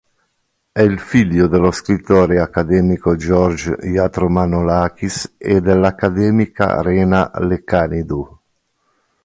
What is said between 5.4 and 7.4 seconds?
dell'accademica Rena